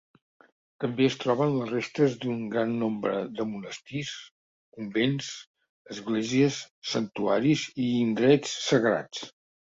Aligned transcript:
També 0.83 1.03
es 1.07 1.15
troben 1.23 1.51
les 1.55 1.67
restes 1.71 2.13
d'un 2.21 2.37
gran 2.53 2.71
nombre 2.83 3.19
de 3.39 3.45
monestirs, 3.49 4.13
convents, 4.77 5.27
esglésies, 5.97 6.57
santuaris 6.93 7.67
i 7.89 7.91
indrets 8.07 8.55
sagrats. 8.71 9.23